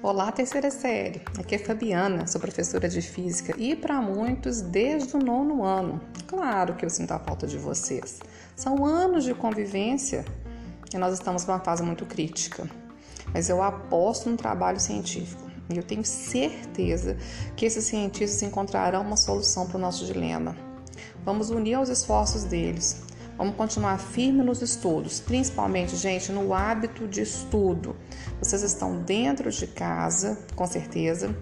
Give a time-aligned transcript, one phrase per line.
[0.00, 1.20] Olá, terceira série.
[1.40, 6.00] Aqui é Fabiana, sou professora de física e para muitos desde o nono ano.
[6.28, 8.20] Claro que eu sinto a falta de vocês.
[8.54, 10.24] São anos de convivência
[10.94, 12.70] e nós estamos numa fase muito crítica.
[13.34, 17.16] Mas eu aposto no trabalho científico e eu tenho certeza
[17.56, 20.56] que esses cientistas encontrarão uma solução para o nosso dilema.
[21.24, 23.02] Vamos unir os esforços deles
[23.38, 27.94] Vamos continuar firme nos estudos, principalmente, gente, no hábito de estudo.
[28.42, 31.32] Vocês estão dentro de casa, com certeza,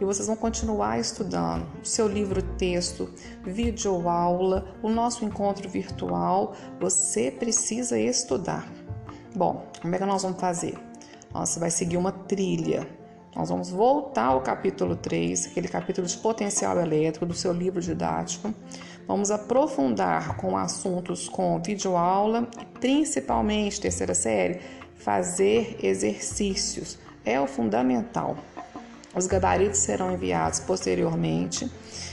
[0.00, 6.54] e vocês vão continuar estudando o seu livro texto, vídeo aula, o nosso encontro virtual.
[6.78, 8.72] Você precisa estudar.
[9.34, 10.78] Bom, como é que nós vamos fazer?
[11.34, 12.86] Você vai seguir uma trilha.
[13.34, 18.52] Nós vamos voltar ao capítulo 3, aquele capítulo de potencial elétrico do seu livro didático.
[19.08, 22.46] Vamos aprofundar com assuntos com videoaula
[22.78, 24.60] principalmente, terceira série,
[24.96, 26.98] fazer exercícios.
[27.24, 28.36] É o fundamental.
[29.14, 31.70] Os gabaritos serão enviados posteriormente.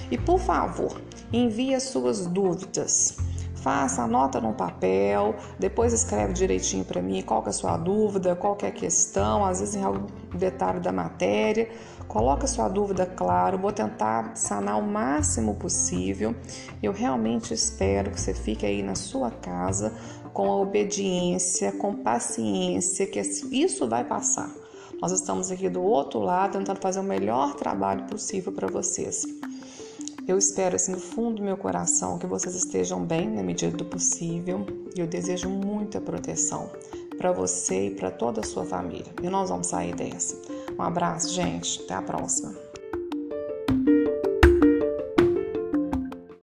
[0.09, 1.02] E por favor,
[1.34, 3.17] envie as suas dúvidas.
[3.62, 8.58] Faça, anota no papel, depois escreve direitinho para mim qual é a sua dúvida, qual
[8.62, 11.70] é a questão, às vezes em algum detalhe da matéria.
[12.08, 16.34] Coloca sua dúvida, claro, vou tentar sanar o máximo possível.
[16.82, 19.94] Eu realmente espero que você fique aí na sua casa
[20.34, 24.50] com a obediência, com paciência, que isso vai passar.
[25.02, 29.24] Nós estamos aqui do outro lado tentando fazer o melhor trabalho possível para vocês.
[30.30, 33.83] Eu espero, assim, do fundo do meu coração, que vocês estejam bem na medida do
[33.83, 34.63] possível
[34.95, 36.69] e eu desejo muita proteção
[37.17, 39.11] para você e para toda a sua família.
[39.23, 40.39] E nós vamos sair dessa.
[40.77, 41.81] Um abraço, gente.
[41.81, 42.69] Até a próxima.